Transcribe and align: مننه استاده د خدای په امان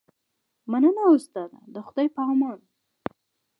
مننه 0.71 1.03
استاده 1.15 1.59
د 1.73 1.75
خدای 1.85 2.07
په 2.15 2.21
امان 2.31 2.59